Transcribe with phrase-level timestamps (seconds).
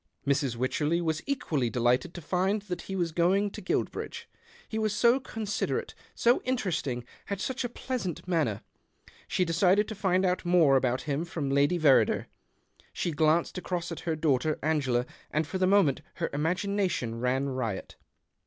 [0.25, 0.55] Mrs.
[0.55, 4.27] Wycherley was equally delighted to find that he was going to Guilbridge.
[4.67, 8.63] He was so considerate, so interesting, had such a pleasant manner.
[9.27, 12.25] She decided to find out more about him from Lady Verrider.
[12.91, 17.95] She glanced across at her daughter Angela, and for the moment her imagination ran riot.